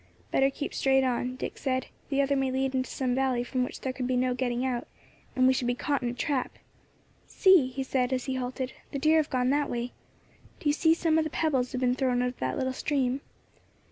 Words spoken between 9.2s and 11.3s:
gone that way. Do you see some of the